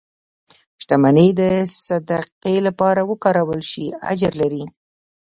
•شتمني 0.81 1.27
که 1.31 1.37
د 1.39 1.41
صدقې 1.85 2.55
لپاره 2.67 3.01
وکارول 3.09 3.61
شي، 3.71 3.85
اجر 4.11 4.33
لري. 4.41 4.63